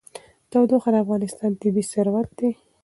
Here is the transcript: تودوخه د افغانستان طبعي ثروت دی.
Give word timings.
تودوخه 0.51 0.89
د 0.93 0.95
افغانستان 1.03 1.51
طبعي 1.61 1.83
ثروت 1.91 2.29
دی. 2.39 2.49